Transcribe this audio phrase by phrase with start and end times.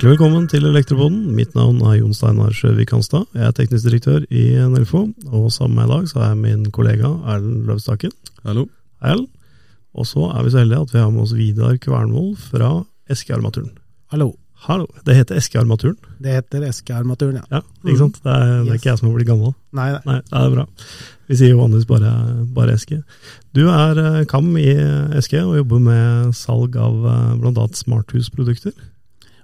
[0.00, 1.16] Hjertelig velkommen til Elektropoden.
[1.36, 3.26] Mitt navn er Jon Steinar Sjøvik Hanstad.
[3.36, 6.62] Jeg er teknisk direktør i Nelfo, og sammen med meg i dag så er min
[6.72, 8.14] kollega Erlend Løvstaken.
[8.46, 8.62] Hallo.
[9.04, 9.26] Hei, Erlend.
[9.92, 12.70] Og så er vi så heldige at vi har med oss Vidar Kvernvoll fra
[13.12, 13.74] Eskearmaturen.
[14.14, 14.30] Hallo.
[14.64, 14.86] Hallo.
[15.04, 15.98] Det heter Eskearmaturen?
[16.16, 17.58] Det heter Eskearmaturen, ja.
[17.58, 18.22] Ja, ikke sant?
[18.24, 19.52] Det er, det er ikke jeg som har blitt gammel.
[19.76, 20.00] Nei, nei.
[20.14, 20.64] Nei, det er bra.
[21.28, 22.14] Vi sier jo vanligvis bare,
[22.56, 23.02] bare Eske.
[23.52, 24.70] Du er eh, KAM i
[25.20, 27.68] Eske og jobber med salg av eh, bl.a.
[27.82, 28.72] smarthusprodukter.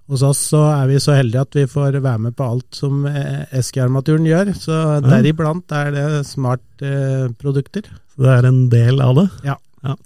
[0.07, 3.01] Hos oss så er vi så heldige at vi får være med på alt som
[3.11, 4.53] eh, Eskearmaturen gjør.
[4.55, 7.91] Så deriblant er det smartprodukter.
[8.15, 9.27] Så det er en del av det?
[9.49, 9.57] Ja.
[9.87, 9.97] ja.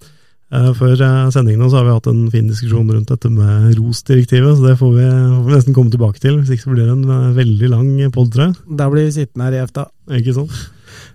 [0.75, 4.67] Før eh, sendingen så har vi hatt en fin diskusjon rundt dette med ROS-direktivet, så
[4.67, 6.41] det får vi, får vi nesten komme tilbake til.
[6.41, 8.57] Hvis ikke så blir det en eh, veldig lang pod, tror.
[8.67, 9.87] Da blir vi sittende her i EFTA.
[10.19, 10.61] Ikke sant?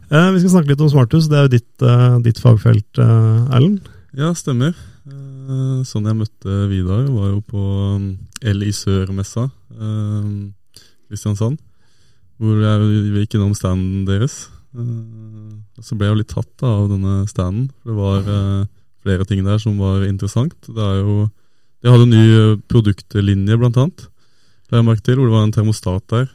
[0.08, 1.28] Eh, Vi skal snakke litt om smarthus.
[1.32, 3.90] Det er jo ditt, eh, ditt fagfelt, eh, Erlend.
[4.16, 4.76] Ja, stemmer.
[5.46, 7.62] Eh, Sånn jeg møtte Vidar, var jo på
[7.96, 8.06] um,
[8.42, 10.30] LI Sør-messa, eh,
[11.10, 11.60] Kristiansand.
[12.42, 14.48] Hvor jeg gikk innom standen deres.
[14.76, 15.54] Eh,
[15.86, 17.70] Så ble jeg jo litt tatt av denne standen.
[17.86, 18.66] Det var eh,
[19.06, 20.56] flere ting der som var interessant.
[20.66, 21.30] Det er jo
[21.84, 24.08] De hadde en ny produktlinje, blant annet.
[24.72, 26.26] La jeg merke til, hvor det var en termostat der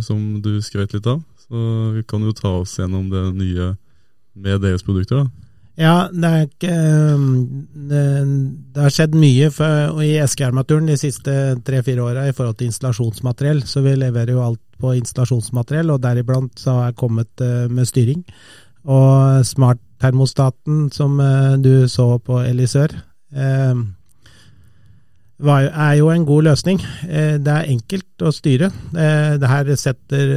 [0.00, 1.18] som du skrøt litt av.
[1.42, 3.66] Så vi kan jo ta oss gjennom det nye
[4.32, 5.47] med deres produkter, da.
[5.78, 6.72] Ja, det ikke
[7.14, 7.26] um,
[7.70, 8.04] Det,
[8.74, 11.34] det har skjedd mye for, i Eskearmaturen de siste
[11.66, 13.62] tre-fire åra i forhold til installasjonsmateriell.
[13.62, 17.86] Så vi leverer jo alt på installasjonsmateriell, og deriblant så har jeg kommet eh, med
[17.86, 18.24] styring.
[18.88, 22.94] Og smarttermostaten som eh, du så på Elisør,
[23.34, 23.86] eh,
[25.38, 26.80] er jo en god løsning.
[27.06, 28.72] Det er enkelt å styre.
[28.90, 30.32] Det her setter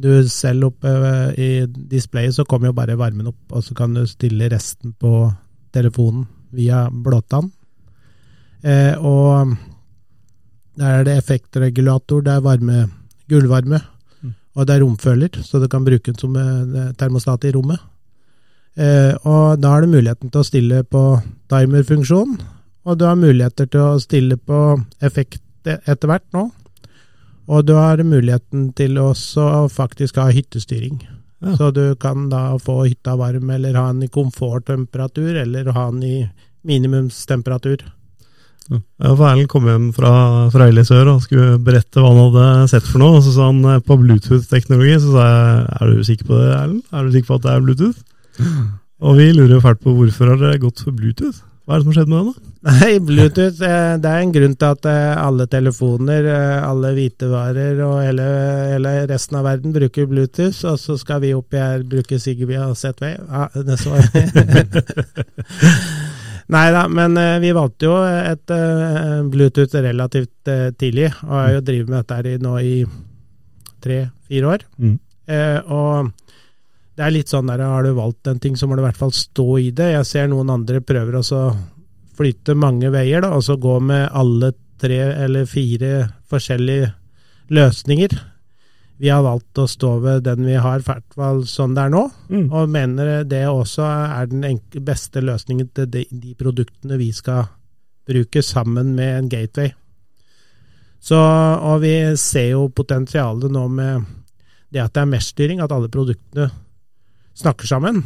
[0.00, 3.94] du selv opp eh, i displayet, så kommer jo bare varmen opp, og så kan
[3.96, 5.28] du stille resten på
[5.74, 7.50] telefonen via blåtann.
[8.62, 9.54] Eh, og
[10.78, 12.88] der er det effektregulator, det er varme,
[13.30, 13.80] gulvvarme,
[14.22, 14.32] Mm.
[14.56, 17.78] og det er romføler, så du kan bruke den som eh, termostat i rommet.
[18.76, 21.02] Eh, og da har du muligheten til å stille på
[21.50, 22.38] timerfunksjon,
[22.84, 24.58] og du har muligheter til å stille på
[25.00, 26.48] effekt e- etter hvert nå.
[27.48, 31.00] Og du har muligheten til også å faktisk ha hyttestyring.
[31.44, 31.54] Ja.
[31.56, 36.02] Så du kan da få hytta varm, eller ha den i komforttemperatur, eller ha den
[36.04, 36.16] i
[36.68, 37.86] minimumstemperatur.
[38.68, 40.10] Ja, for Erlend kom hjem fra,
[40.52, 43.16] fra LI Sør og skulle berette hva han hadde sett for noe.
[43.16, 46.50] Og så sa han eh, på Bluetooth-teknologi, så sa jeg er du sikker på det,
[46.52, 46.82] Erlend?
[46.92, 48.04] Er du sikker på at det er Bluetooth?
[49.08, 51.40] Og vi lurer jo fælt på hvorfor har dere gått for Bluetooth?
[51.64, 52.47] Hva er det som har skjedd med den, da?
[52.66, 57.78] Nei, Bluetooth, eh, det er en grunn til at eh, alle telefoner, eh, alle hvitevarer
[57.86, 58.26] og hele,
[58.72, 62.74] hele resten av verden bruker Bluetooth, og så skal vi oppi her bruke Zigbee og
[62.76, 63.14] Z-Way.
[63.28, 63.94] Ja, det så
[66.48, 68.48] Nei da, men vi valgte jo et
[69.28, 70.48] Bluetooth relativt
[70.80, 72.72] tidlig, og har jo drevet med dette her nå i
[73.84, 74.64] tre-fire år.
[74.80, 74.96] Mm.
[75.28, 76.12] Eh, og
[76.96, 79.00] det er litt sånn der, har du valgt en ting, så må du i hvert
[79.00, 79.92] fall stå i det.
[79.94, 81.42] Jeg ser noen andre prøver også
[82.18, 86.92] flytte mange veier, da, og så gå med alle tre eller fire forskjellige
[87.54, 88.18] løsninger.
[88.98, 91.92] Vi har valgt å stå ved den vi har, i hvert fall sånn det er
[91.94, 92.48] nå, Mm.
[92.52, 97.46] og mener det også er den beste løsningen til de, de produktene vi skal
[98.08, 99.72] bruke sammen med en gateway.
[101.00, 104.04] Så, og vi ser jo potensialet nå med
[104.74, 106.50] det at det er mesh-styring, at alle produktene
[107.38, 108.02] snakker sammen,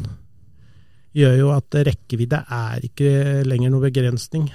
[1.17, 4.49] gjør jo at rekkevidde er ikke lenger noe begrensning.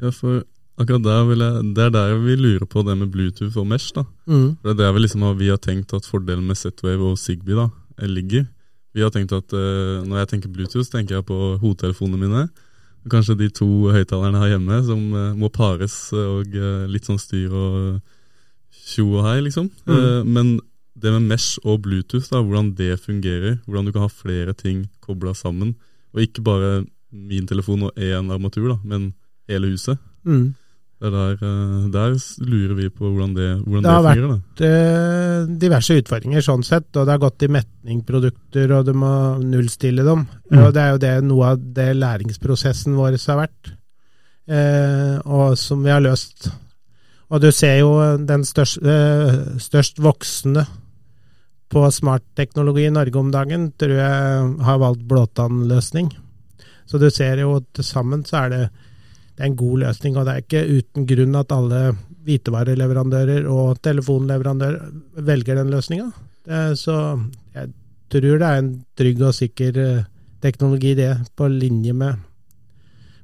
[0.00, 0.44] Ja, for
[0.80, 3.92] akkurat der vil jeg, det er der vi lurer på det med Bluetooth og Mesh.
[3.94, 4.06] da.
[4.24, 7.58] For Det er der vi liksom vi har tenkt at fordelen med Z-Wave og Zigbee
[7.58, 7.68] da,
[7.98, 8.46] eh, ligger.
[8.94, 12.48] Vi har tenkt at uh, Når jeg tenker Bluetooth, så tenker jeg på hodetelefonene mine.
[13.10, 17.52] Kanskje de to høyttalerne her hjemme som uh, må pares og uh, litt sånn styr
[17.52, 18.00] og
[18.90, 19.70] tjo og hei, liksom.
[19.86, 20.26] Mm.
[20.26, 20.50] Men
[21.02, 24.84] det med Mesh og Bluetooth, da, hvordan det fungerer, hvordan du kan ha flere ting
[25.04, 25.74] kobla sammen,
[26.14, 26.72] og ikke bare
[27.10, 29.12] min telefon og én armatur, da, men
[29.50, 29.98] hele huset.
[30.24, 30.54] Mm.
[31.00, 32.14] Det er der, eh, der
[32.44, 34.60] lurer vi på hvordan det, hvordan Det det, har vært-.
[34.68, 40.04] Eh, diverse utfordringer sånn sett, og det har gått i metningprodukter, og du må nullstille
[40.04, 40.26] dem.
[40.50, 40.58] Mm.
[40.58, 43.72] Og det er jo det noe av det læringsprosessen vår har vært,
[44.46, 46.50] eh, og som vi har løst.
[47.30, 50.66] Og du ser jo den størst, eh, størst voksende
[51.70, 56.10] på smartteknologi i Norge om dagen, tror jeg har valgt blåtannløsning.
[56.90, 58.62] Så du ser jo til sammen så er det,
[59.36, 61.82] det er en god løsning, og det er ikke uten grunn at alle
[62.26, 66.10] hvitevareleverandører og telefonleverandører velger den løsninga.
[66.74, 66.96] Så
[67.54, 67.70] jeg
[68.10, 70.04] tror det er en trygg og sikker eh,
[70.42, 72.18] teknologi, det, på linje med,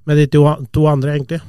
[0.06, 1.40] med de to, to andre, egentlig.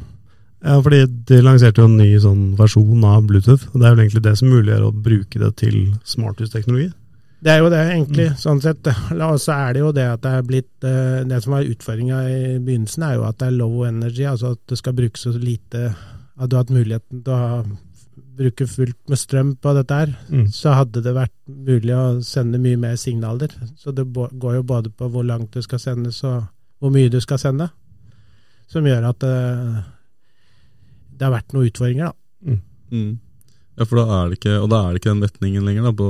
[0.65, 3.67] Ja, fordi de lanserte jo en ny sånn versjon av Bluetooth.
[3.73, 6.91] og Det er vel egentlig det som muliggjør å bruke det til smarthusteknologi.
[7.45, 8.87] Det er jo det, egentlig, sånn sett.
[9.13, 12.21] Og så er det jo det at det er blitt eh, Det som var utfordringa
[12.33, 15.35] i begynnelsen, er jo at det er low energy, altså at det skal brukes så
[15.37, 15.91] lite
[16.39, 17.59] At du har hatt muligheten til å ha,
[18.37, 20.47] bruke fullt med strøm på dette her, Mm.
[20.53, 23.49] så hadde det vært mulig å sende mye mer signaler.
[23.77, 26.43] Så det går jo både på hvor langt det skal sendes, og
[26.79, 27.69] hvor mye du skal sende,
[28.67, 29.83] som gjør at det,
[31.17, 32.57] det har vært noen utfordringer, da.
[32.91, 33.19] Mm.
[33.77, 35.83] Ja, for da er det ikke Og da er det ikke den retningen lenger.
[35.83, 36.07] da på,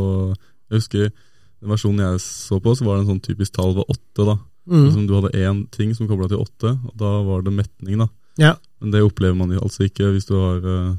[0.69, 3.89] Jeg husker den versjonen jeg så på, så var det en sånn typisk tall var
[3.89, 4.25] åtte.
[4.25, 4.38] da
[4.68, 4.83] Mm.
[4.86, 7.98] Liksom Du hadde én ting som kobla til åtte, og da var det metning.
[7.98, 8.07] da
[8.38, 10.95] Ja, Men det opplever man jo altså ikke hvis du har uh,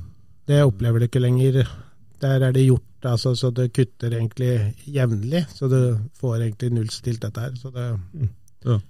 [0.48, 1.68] det opplever du ikke lenger.
[2.20, 7.20] Der er det gjort altså, så det kutter egentlig jevnlig, så du får egentlig nullstilt
[7.20, 7.52] dette her.
[7.54, 8.28] Så det Mm.
[8.64, 8.80] Ja.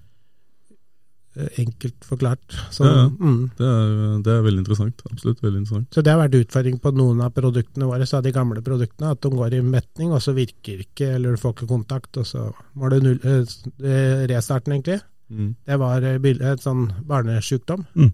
[1.39, 2.57] Eh, Enkelt forklart.
[2.75, 3.09] Så, Ja, ja.
[3.21, 3.51] Mm.
[3.59, 5.03] det, er, det er veldig interessant.
[5.11, 5.89] Absolutt veldig interessant.
[5.95, 9.21] så det har vært utfordring på noen av produktene våre, så de gamle produktene, at
[9.23, 12.49] de går i metning, og så virker ikke, eller du får ikke kontakt, og så
[12.75, 14.99] var det null, eh, restarten, egentlig.
[15.31, 15.55] Mm.
[15.69, 16.19] Det var eh,
[16.53, 18.13] et sånn barnesjukdom, Mm.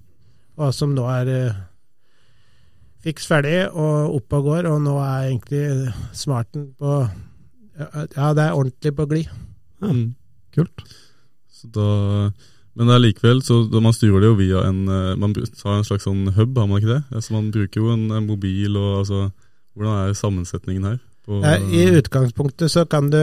[0.59, 1.55] og som nå er eh,
[3.05, 7.09] fiks ferdig og opp og går, og nå er egentlig smarten på
[8.17, 9.31] Ja, det er ordentlig på glid.
[9.83, 9.89] Ja.
[9.91, 10.15] Mm.
[10.55, 10.85] Kult.
[11.51, 12.31] Så da,
[12.75, 15.87] men det er likevel, så man styrer det jo via en eh, Man har en
[15.87, 17.03] slags sånn hub, har man ikke det?
[17.15, 19.29] Altså Man bruker jo en, en mobil og altså
[19.75, 20.99] Hvordan er sammensetningen her?
[21.25, 21.39] På,
[21.73, 23.19] I utgangspunktet så kan du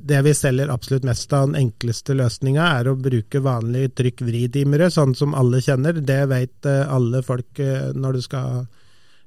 [0.00, 5.12] Det vi selger absolutt mest av, den enkleste løsninga, er å bruke vanlige trykk-vri-dimere, sånn
[5.18, 6.00] som alle kjenner.
[6.00, 8.64] Det vet eh, alle folk eh, når du skal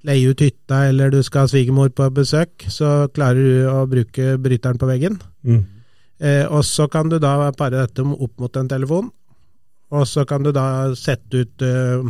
[0.07, 2.65] leie ut hytta eller du skal ha svigermor på besøk.
[2.73, 5.19] Så klarer du å bruke bryteren på veggen.
[5.45, 5.61] Mm.
[6.21, 9.11] Eh, og så kan du da pare dette opp mot en telefon.
[9.91, 12.05] Og så kan du da sette ut eh,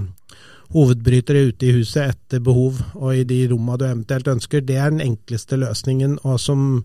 [0.71, 4.63] hovedbrytere ute i huset etter behov, og i de rommene du eventuelt ønsker.
[4.63, 6.83] Det er den enkleste løsningen, og som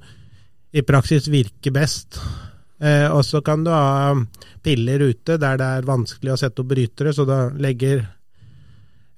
[0.76, 2.18] i praksis virker best.
[2.80, 4.14] Eh, og så kan du ha
[4.64, 8.02] piller ute der det er vanskelig å sette opp brytere, så da legger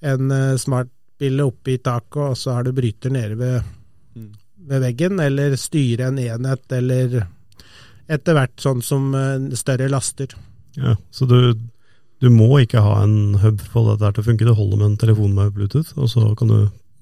[0.06, 3.74] en eh, smartpille oppe i taket, og så har du bryter nede ved,
[4.18, 4.32] Mm.
[4.66, 7.26] ved veggen, eller styre en enhet, eller
[8.08, 10.32] etter hvert sånn som eh, større laster.
[10.78, 11.54] Ja, så du,
[12.22, 14.46] du må ikke ha en hub for dette her til å funke.
[14.48, 16.58] Det holder med en telefon med Bluetooth, og så kan du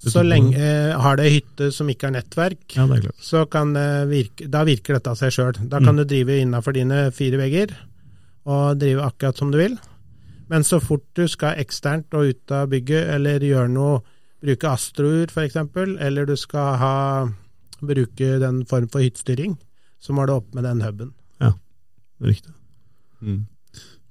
[0.07, 3.21] Så lenge eh, har det hytte som ikke har nettverk, Ja, det er klart.
[3.25, 5.53] så kan det virke, da virker dette av seg sjøl.
[5.69, 6.03] Da kan Mm.
[6.03, 7.73] du drive innafor dine fire vegger
[8.47, 9.79] og drive akkurat som du vil.
[10.49, 14.03] Men så fort du skal eksternt og ut av bygget, eller gjøre noe,
[14.45, 15.57] bruke astrour f.eks.,
[15.99, 17.29] eller du skal ha,
[17.83, 19.57] bruke den form for hyttestyring,
[19.99, 21.13] så må du opp med den huben.
[22.23, 22.53] Riktig.
[23.21, 23.47] Mm.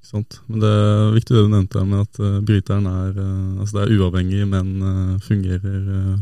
[0.06, 0.40] Sant.
[0.46, 3.86] Men det er viktig det du nevnte med at uh, bryteren er uh, Altså det
[3.86, 6.20] er uavhengig, men uh, fungerer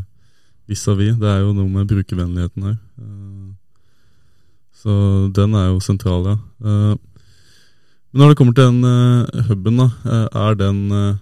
[0.70, 1.18] vis-à-vis.
[1.20, 2.76] Det er jo noe med brukervennligheten her.
[4.80, 4.94] Så
[5.36, 6.36] den er jo sentral, ja.
[6.64, 9.88] Men når det kommer til den huben, da,
[10.32, 11.18] er den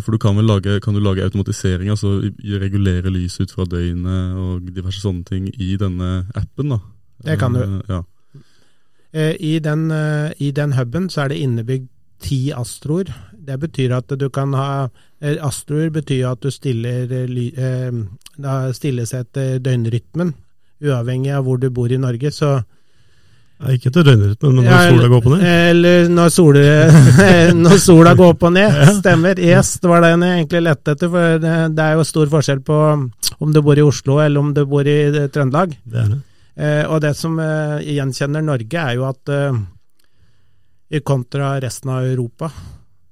[0.00, 2.22] For du kan vel lage, kan du lage automatisering, altså
[2.62, 6.80] regulere lyset ut fra døgnet og diverse sånne ting i denne appen, da?
[7.28, 7.60] Det kan du.
[7.92, 8.00] Ja.
[9.36, 9.90] I den,
[10.40, 11.90] I den huben så er det innebygd
[12.22, 13.10] ti astroer.
[13.46, 14.70] Det betyr at du kan ha
[15.20, 20.32] eh, Astroer betyr at du stiller, eh, eh, stilles etter døgnrytmen,
[20.82, 22.32] uavhengig av hvor du bor i Norge.
[22.34, 22.58] Så
[23.56, 25.44] Ja, ikke til døgnrytmen, men når Ja, sola går på ned.
[25.48, 26.64] Eller når, sole,
[27.64, 28.74] når sola går opp og ned.
[28.98, 29.38] Stemmer.
[29.40, 31.12] Yes, det var det jeg egentlig lette etter.
[31.14, 32.80] For det er jo stor forskjell på
[33.40, 34.98] om du bor i Oslo eller om du bor i
[35.32, 35.72] Trøndelag.
[35.88, 36.20] Det det.
[36.90, 39.32] Og det som gjenkjenner Norge, er jo at
[40.90, 42.50] i kontra resten av Europa,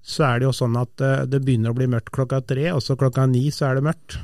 [0.05, 2.83] så er det jo sånn at eh, det begynner å bli mørkt klokka tre, og
[2.85, 4.19] så klokka ni så er det mørkt.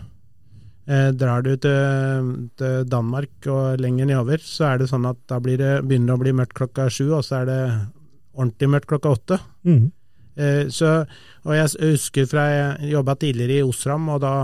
[0.91, 5.39] Eh, drar du til, til Danmark og lenger nedover, så er det sånn at da
[5.43, 7.61] blir det, begynner det å bli mørkt klokka sju, og så er det
[8.37, 9.39] ordentlig mørkt klokka åtte.
[9.67, 9.91] Mm.
[10.41, 10.93] Eh, så,
[11.45, 14.35] og jeg husker fra jeg jobba tidligere i Osram, og da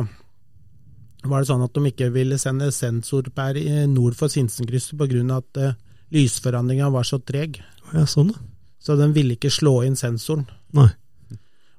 [1.27, 5.23] var det sånn at de ikke ville sende sensorpær i- nord for Sinsenkrysset pga.
[5.37, 5.73] at eh,
[6.15, 7.59] lysforandringa var så treg.
[7.93, 8.39] Ja, sånn, da.
[8.83, 10.47] Så den ville ikke slå inn sensoren.
[10.77, 10.91] Nei.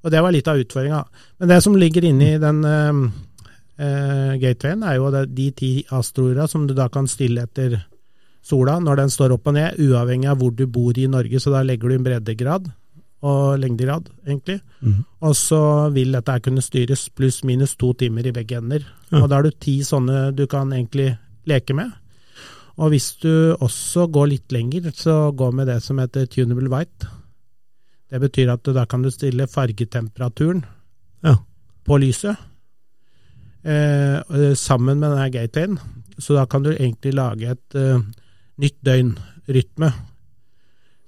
[0.04, 1.02] Og det var litt av utfordringa.
[1.40, 3.04] Men det som ligger inne i den eh,
[3.84, 7.80] eh, gatewayen, er jo de ti astroera som du da kan stille etter
[8.48, 11.42] sola når den står opp og ned, uavhengig av hvor du bor i Norge.
[11.44, 12.70] Så da legger du en breddegrad
[13.28, 14.60] og lengdegrad, egentlig.
[14.80, 15.02] Mm.
[15.26, 15.62] Og så
[15.96, 18.86] vil dette kunne styres pluss minus to timer i begge ender.
[19.10, 19.24] Ja.
[19.24, 21.16] Og da har du ti sånne du kan egentlig
[21.50, 21.96] leke med.
[22.78, 27.08] Og hvis du også går litt lenger, så gå med det som heter tunable white.
[28.08, 30.64] Det betyr at da kan du stille fargetemperaturen
[31.24, 31.36] Ja.
[31.84, 32.38] på lyset,
[33.66, 35.80] eh, sammen med denne gatewayen.
[36.20, 38.00] Så da kan du egentlig lage et eh,
[38.58, 39.92] nytt døgnrytme.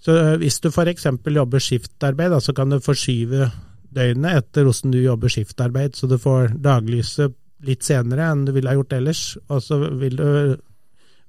[0.01, 1.05] Så eh, hvis du f.eks.
[1.05, 3.51] jobber skiftarbeid, da, så kan du forskyve
[3.93, 8.69] døgnet etter hvordan du jobber skiftarbeid, så du får daglyset litt senere enn du ville
[8.69, 10.57] ha gjort ellers, og så vil du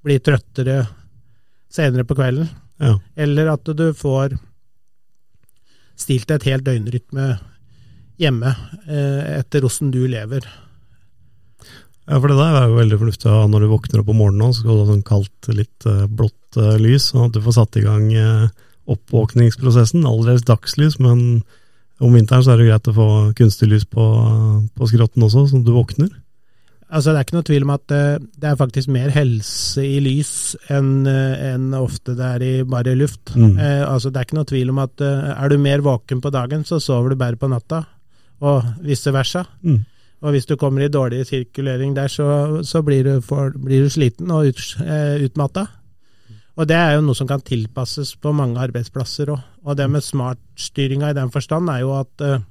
[0.05, 0.83] bli trøttere
[1.71, 2.49] senere på kvelden.
[2.81, 2.95] Ja.
[3.15, 4.35] Eller at du får
[6.01, 7.35] stilt et helt døgnrytme
[8.21, 8.51] hjemme
[8.87, 10.45] eh, etter hvordan du lever.
[12.09, 14.63] Ja, for det der er jo veldig fornuftig når du våkner opp om morgenen, så
[14.63, 17.79] skal du ha sånn kaldt, litt eh, blått eh, lys, sånn at du får satt
[17.79, 18.09] i gang
[18.91, 20.07] oppvåkningsprosessen.
[20.09, 21.43] Allerede dagslys, men
[22.01, 24.03] om vinteren så er det greit å få kunstig lys på,
[24.73, 26.09] på skrotten også, sånn at du våkner.
[26.91, 30.01] Altså, det er ikke noe tvil om at eh, det er faktisk mer helse i
[30.03, 30.31] lys
[30.75, 33.31] enn eh, enn ofte det er i bare luft.
[33.31, 33.53] Mm.
[33.55, 36.33] Eh, altså, det er ikke noe tvil om at eh, er du mer våken på
[36.35, 37.85] dagen, så sover du bedre på natta,
[38.43, 39.45] og vice versa.
[39.63, 39.79] Mm.
[40.21, 43.89] Og hvis du kommer i dårlig sirkulering der, så, så blir, du for, blir, du
[43.89, 45.65] sliten og ut, eh, utmatta.
[46.59, 49.41] Og det er jo noe som kan tilpasses på mange arbeidsplasser òg.
[49.65, 52.43] Og det med smartstyringa i den forstand er jo at eh,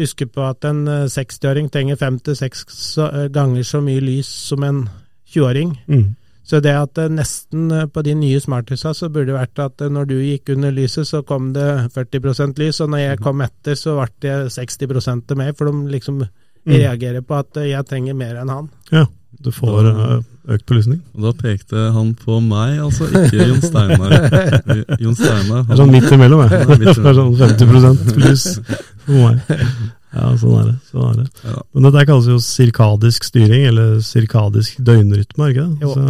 [0.00, 4.00] Husk på at en eh, 60-åring trenger fem til seks så- eh, ganger så mye
[4.00, 4.88] lys som en
[5.28, 5.76] 20-åring.
[5.88, 6.16] Mm.
[6.50, 9.80] Så det at eh, nesten eh, på de nye smarthusa så burde det vært at
[9.84, 13.40] eh, når du gikk under lyset, så kom det 40% lys, og når jeg kom
[13.44, 16.24] etter, så ble det 60 til mer, for de liksom
[16.60, 16.74] Mm.
[16.76, 18.66] reagerer på at eh, jeg trenger mer enn han.
[18.92, 19.06] Ja,
[19.42, 20.16] du får eh,
[20.54, 21.00] økt belysning.
[21.16, 24.14] Og da pekte han på meg, altså, ikke Jon Steinar.
[25.04, 26.60] Jon Steinar han, er sånn midt imellom, jeg.
[26.60, 28.46] Ja, midt Det er sånn 50 lys
[29.06, 29.56] for meg.
[30.10, 30.76] Ja, sånn er det.
[30.90, 31.26] Sånn er det.
[31.46, 31.58] Ja.
[31.72, 35.92] Men dette kalles jo sirkadisk styring, eller sirkadisk døgnrytme, ikke det?
[35.94, 36.06] Så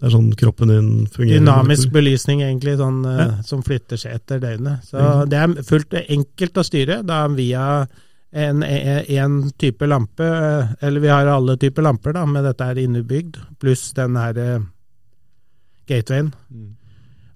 [0.00, 1.40] det er sånn kroppen din fungerer.
[1.40, 3.42] Dynamisk belysning, egentlig, sånn, eh, Ja.
[3.44, 4.84] som flytter seg etter døgnet.
[4.88, 5.28] Så Mhm.
[5.28, 7.86] det er fullt enkelt å styre, da via
[8.32, 12.78] en, en type lampe, eh, eller vi har alle typer lamper, da, med dette her
[12.78, 14.60] innebygd, pluss den her eh,
[15.90, 16.32] gatewayen.
[16.50, 16.76] Mm.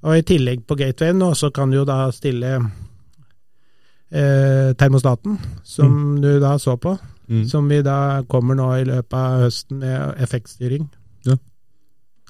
[0.05, 2.55] Og i tillegg på gatewayen nå, så kan du jo da stille
[4.11, 7.47] eh, termostaten, som du da så på, Mm.
[7.49, 10.91] som vi da kommer nå i løpet av høsten med effektstyring.
[11.25, 11.39] Ja,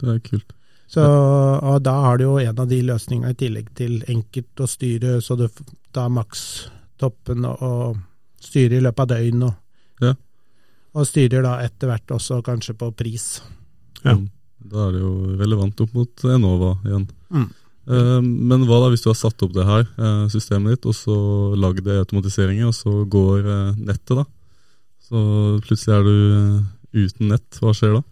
[0.00, 0.52] Det er kult.
[0.87, 4.68] Så, og da har du jo en av de løsningene i tillegg til enkelt å
[4.71, 5.49] styre, så du
[5.92, 7.97] tar maks toppen og, og
[8.44, 9.42] styrer i løpet av døgn.
[9.48, 9.54] Og,
[10.04, 10.14] Ja.
[10.94, 13.40] og styrer da etter hvert også kanskje på pris.
[14.04, 14.14] Ja.
[14.14, 14.28] Mm.
[14.64, 17.08] Da er det jo relevant opp mot Enova igjen.
[17.30, 17.50] Mm.
[17.86, 20.94] Eh, Men hva da hvis du har satt opp det her, eh, systemet ditt, og
[20.96, 21.16] så
[21.56, 24.24] lagd det automatiseringer, og så går eh, nettet, da?
[25.04, 25.20] Så
[25.66, 27.58] plutselig er du uten nett.
[27.60, 28.02] Hva skjer da?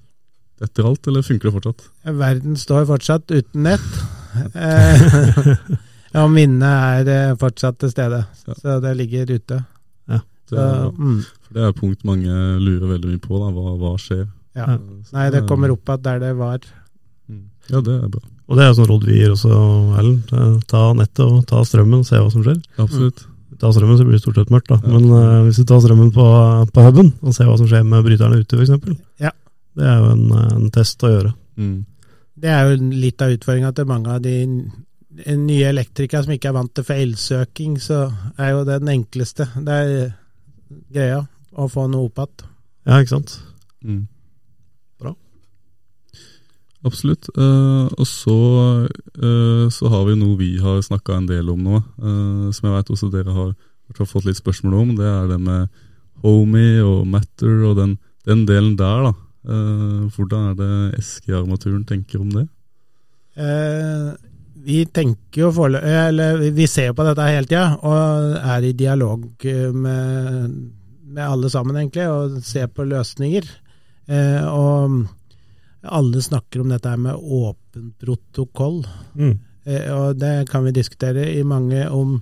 [0.63, 1.87] Etter alt, eller funker det fortsatt?
[2.05, 3.89] Verden står fortsatt uten nett.
[4.55, 5.57] Eh,
[6.15, 8.55] ja, minnet er fortsatt til stede, Ja.
[8.61, 9.65] så det ligger ute.
[10.53, 10.67] Det,
[10.99, 13.41] mm, for det er et punkt mange lurer veldig mye på.
[13.41, 14.27] da, Hva, hva skjer?
[14.59, 14.69] ja.
[15.17, 16.61] Nei, det kommer opp igjen der det var.
[17.29, 17.45] Mm.
[17.71, 18.23] Ja, det er bra.
[18.51, 19.59] Og det er jo sånn råd vi gir også,
[19.97, 20.33] Erlend.
[20.37, 22.59] Eh, Ta nettet og ta strømmen, se hva som skjer.
[22.83, 23.23] Absolutt.
[23.63, 24.81] Ta strømmen, så blir det stort sett mørkt, da.
[24.83, 24.93] Ja.
[24.93, 26.27] Men uh, hvis du tar strømmen på,
[26.75, 28.99] på huben, og ser hva som skjer med bryterne ute, f.eks.
[29.23, 29.31] Ja.
[29.79, 31.31] Det er jo en, eh, en test å gjøre.
[31.57, 31.77] Mm.
[32.43, 34.35] Det er jo litt av utfordringa til mange av de
[35.39, 38.03] nye elektrikere som ikke er vant til for elsøking, så
[38.41, 39.47] er jo det den enkleste.
[39.65, 39.95] Det er
[40.93, 42.49] greia å få noe opp igjen.
[42.89, 43.37] Ja, ikke sant?
[43.85, 44.07] Mm.
[45.03, 45.15] Bra.
[46.89, 47.29] Absolutt.
[47.37, 48.39] Uh, og så,
[49.23, 52.77] uh, så har vi noe vi har snakka en del om nå, uh, som jeg
[52.79, 53.53] vet også dere har,
[53.99, 54.95] har fått litt spørsmål om.
[54.99, 55.69] Det er det med
[56.23, 59.15] Homie og Matter og den, den delen der, da.
[59.43, 62.47] Eh, hvordan er det SG-armaturen tenker om det?
[63.35, 64.13] Eh,
[64.65, 69.27] vi tenker jo forelø- eller vi ser på dette hele tida, og er i dialog
[69.49, 70.55] eh, med,
[71.13, 73.49] med alle sammen, egentlig, og ser på løsninger.
[74.07, 75.03] Eh, og
[75.83, 78.83] alle snakker om dette med åpen protokoll.
[79.19, 79.35] Mm.
[79.65, 82.21] Eh, og det kan vi diskutere i mange om,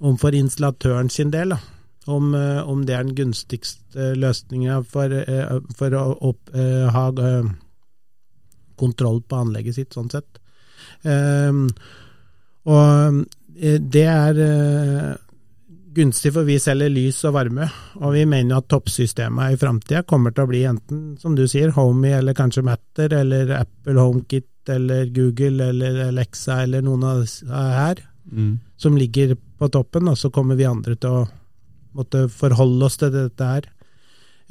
[0.00, 1.54] om for installatøren sin del.
[1.54, 1.60] Da.
[2.08, 7.06] Om, eh, om det er den gunstigste løsninga for, eh, for å opp, ha
[8.78, 10.38] kontroll på anlegget sitt, sånn sett.
[11.04, 11.64] Eh,
[12.68, 13.24] og
[13.58, 15.16] eh, det er eh,
[15.98, 17.66] gunstig, for vi selger lys og varme,
[17.98, 21.72] og vi mener at toppsystemet i framtida kommer til å bli enten, som du sier,
[21.74, 27.48] Homey eller kanskje Matter, eller Apple HomeKit eller Google eller Alexa eller noen av disse
[27.48, 28.58] her, Mm.
[28.76, 31.28] som ligger på toppen, og så kommer vi andre til å
[31.96, 33.64] måtte forholde oss til dette her.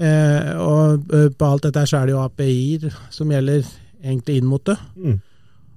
[0.01, 3.61] Eh, og eh, på alt dette her så er det jo API-er som gjelder
[4.01, 4.77] egentlig inn mot det.
[4.97, 5.19] Mm.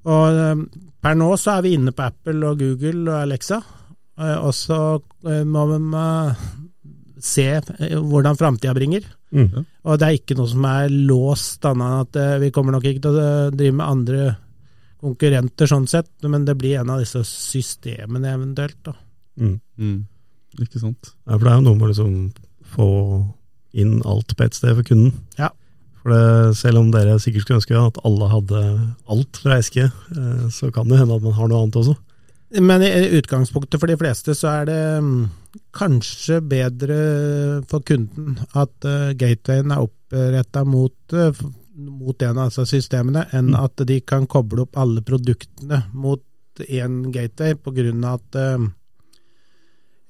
[0.09, 0.64] Og eh,
[1.00, 3.61] per nå så er vi inne på Apple og Google og Alexa.
[4.21, 4.80] Eh, og så
[5.28, 5.80] eh, må vi
[7.25, 9.07] se eh, hvordan framtida bringer.
[9.30, 9.64] Mm.
[9.87, 13.04] Og det er ikke noe som er låst, annet enn at vi kommer nok ikke
[13.07, 14.30] til å drive med andre
[15.00, 18.80] konkurrenter sånn sett, men det blir en av disse systemene eventuelt.
[18.85, 18.97] da.
[19.40, 19.57] Mm.
[19.80, 20.00] Mm.
[20.61, 21.14] Ikke sant.
[21.25, 22.16] Ja, for det er jo noe med å liksom
[22.75, 22.88] få
[23.80, 25.14] inn alt på ett sted for kunden.
[25.38, 25.52] Ja.
[26.00, 28.62] For det, selv om dere sikkert skulle ønske at alle hadde
[29.12, 31.97] alt fra Eske, eh, så kan det hende at man har noe annet også.
[32.59, 35.28] Men i utgangspunktet for de fleste så er det mm,
[35.76, 36.97] kanskje bedre
[37.71, 41.30] for kunden at uh, gatewayen er oppretta mot, uh,
[41.78, 43.61] mot en av disse systemene, enn Mm.
[43.62, 46.25] at de kan koble opp alle produktene mot
[46.66, 48.37] én gateway, på grunn av at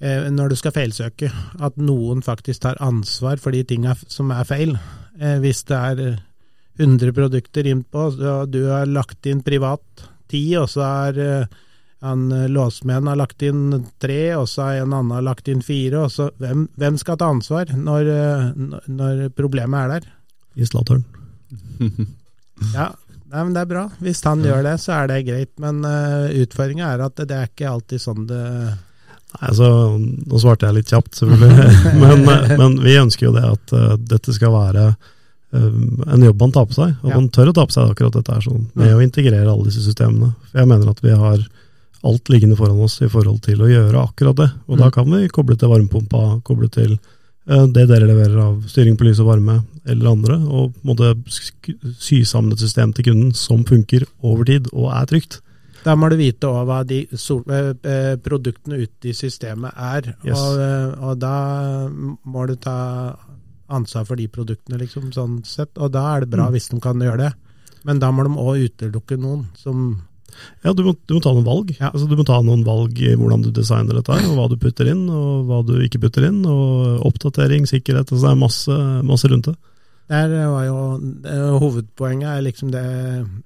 [0.00, 1.30] eh, når du skal feilsøke,
[1.60, 4.78] at noen faktisk tar ansvar for de tinga som er feil.
[5.18, 6.20] Eh, hvis det er eh,
[6.80, 11.58] 100 produkter innpå, og du har lagt inn privat 10, og så er eh,
[12.00, 16.06] låsmenn eh, har lagt inn tre, og så har en annen lagt inn fire.
[16.06, 18.48] og så Hvem, hvem skal ta ansvar når, eh,
[18.88, 20.10] når problemet er der?
[20.56, 21.04] Installatøren.
[22.74, 22.90] Ja,
[23.32, 23.82] nei, men det er bra.
[24.04, 25.50] Hvis han gjør det, så er det greit.
[25.64, 28.42] Men uh, utfordringa er at det er ikke alltid sånn det
[29.30, 29.66] Nei, altså,
[30.00, 31.68] Nå svarte jeg litt kjapt, selvfølgelig.
[32.02, 32.24] men,
[32.58, 35.78] men vi ønsker jo det at uh, dette skal være eh,
[36.14, 36.96] en jobb man tar på seg.
[36.98, 37.14] At Ja.
[37.20, 39.84] man tør å ta på seg akkurat dette her sånn, med å integrere alle disse
[39.86, 40.32] systemene.
[40.50, 41.44] For jeg mener at vi har
[42.10, 44.50] alt liggende foran oss i forhold til å gjøre akkurat det.
[44.68, 44.92] Og da Mm.
[44.98, 46.94] kan vi koble til varmepumpa, koble til
[47.50, 50.72] uh, det dere leverer av styring på lys og varme, eller andre, og
[51.30, 55.40] sk- sy sammen et system til kunden som funker over tid og er trygt.
[55.84, 60.10] Da må du vite også hva de eh, eh, produktene ute i systemet er.
[60.26, 60.36] Yes.
[60.36, 61.34] Og, eh, og da
[61.90, 63.16] må du ta
[63.70, 65.78] ansvar for de produktene, liksom, sånn sett.
[65.78, 66.52] Og da er det bra Mm.
[66.52, 67.32] hvis de kan gjøre det.
[67.84, 70.02] Men da må de òg utelukke noen som
[70.62, 71.72] Ja, du må, du må ta noen valg.
[71.80, 71.90] Ja.
[71.90, 74.86] Altså, du må ta noen valg i hvordan du designer dette, og hva du putter
[74.86, 78.12] inn, og hva du ikke putter inn, og oppdatering, sikkerhet.
[78.12, 79.56] Altså, det er masse, masse rundt det.
[80.10, 80.78] Der var jo
[81.24, 82.84] eh, Hovedpoenget er liksom det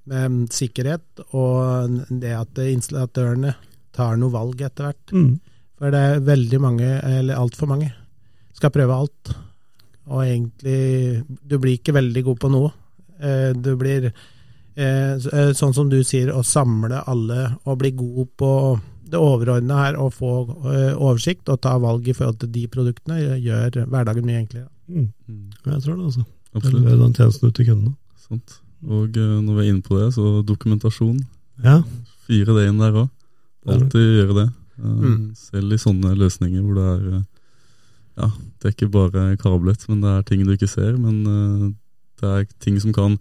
[0.09, 1.05] med sikkerhet,
[1.37, 3.53] og det at installatørene
[3.95, 5.13] tar noe valg etter hvert.
[5.13, 5.35] Mm.
[5.79, 7.91] For det er veldig mange, eller altfor mange,
[8.57, 9.35] skal prøve alt.
[10.07, 12.73] Og egentlig Du blir ikke veldig god på noe.
[13.21, 14.07] Eh, Du blir
[14.77, 19.21] eh, så- eh, sånn som du sier, å samle alle og bli god på det
[19.21, 20.33] overordna her å få
[20.73, 24.69] eh, oversikt og ta valg i forhold til de produktene, gjør hverdagen mye enklere.
[24.89, 25.13] Mm.
[25.29, 25.51] Mm.
[25.67, 26.25] Jeg tror det, altså.
[26.55, 26.85] Absolutt.
[26.87, 27.95] Den tjenesten ut til kundene.
[28.29, 28.61] Sant.
[28.87, 31.21] Og eh, når vi er inne på det, så dokumentasjon.
[31.65, 31.81] Ja.
[32.27, 33.09] Fyre det inn der òg.
[33.67, 34.49] Alltid gjøre det.
[34.49, 35.35] Eh, Mm.
[35.39, 37.23] Selv i sånne løsninger hvor det er eh,
[38.19, 38.27] Ja,
[38.59, 40.97] det er ikke bare kablet, men det er ting du ikke ser.
[40.99, 41.23] Men
[42.21, 43.17] det er ting som kan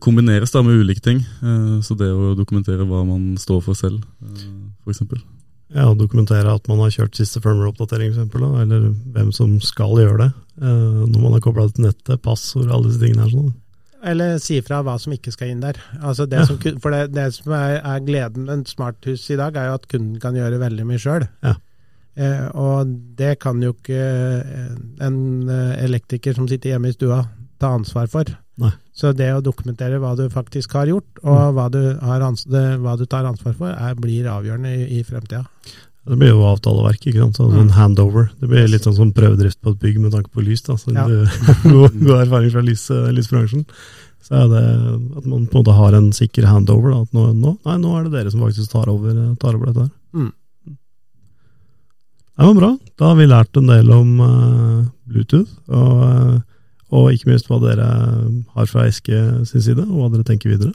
[0.00, 1.18] kombineres da med ulike ting.
[1.42, 4.44] Eh, Så det å dokumentere hva man står for selv, eh,
[4.86, 5.02] f.eks.
[5.74, 10.30] ja, dokumentere at man har kjørt siste firmware-oppdatering, f.eks., eller hvem som skal gjøre det.
[10.62, 13.32] Eh, når man har kobla det til nettet, passord, alle disse tingene her.
[13.32, 13.52] sånn.
[14.04, 15.76] Eller si fra hva som ikke skal inn der.
[16.02, 16.46] Altså det Ja.
[16.48, 19.86] som, for det, det som er, er gleden med smarthus i dag, er jo at
[19.88, 21.28] kunden kan gjøre veldig mye sjøl.
[21.46, 21.54] Ja.
[22.18, 24.02] Eh, og det kan jo ikke
[25.00, 27.22] en eh, elektriker som sitter hjemme i stua
[27.62, 28.24] ta ansvar for.
[28.62, 28.72] Nei.
[28.94, 33.06] Så det å dokumentere hva du faktisk har gjort, og hva, du det, hva du
[33.08, 35.46] tar ansvar for, er, blir avgjørende i, i fremtida.
[36.02, 37.38] Det blir jo avtaleverk, ikke sant.
[37.38, 37.60] Sånn Mm.
[37.62, 38.30] en handover.
[38.40, 40.62] Det blir litt sånn som prøvedrift på et bygg med tanke på lys.
[40.66, 40.74] da.
[40.74, 41.06] Så Ja.
[41.62, 43.64] god, erfaring fra lys, lysbransjen.
[44.22, 44.64] Så er det
[45.18, 46.90] at man på en måte har en sikker handover.
[46.92, 49.70] da, at nå, nå, nei, nå er det dere som faktisk tar over, tar over
[49.70, 49.92] dette her.
[50.14, 50.32] Mm.
[52.32, 52.70] Det var bra.
[52.98, 56.40] Da har vi lært en del om uh, Bluetooth, og, eh,
[56.92, 57.86] og ikke minst hva dere
[58.54, 60.74] har fra Eske sin side, og hva dere tenker videre.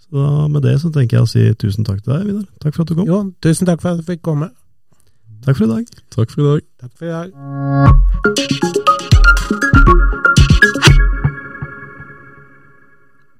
[0.00, 2.48] Så da, med det så tenker jeg å si tusen takk til deg, Vidar.
[2.64, 3.08] Takk for at du kom.
[3.08, 4.50] Jo, tusen takk for at jeg fikk komme.
[5.44, 5.84] Takk for i dag.
[6.14, 6.66] Takk for i dag.
[6.80, 8.91] Takk for i dag.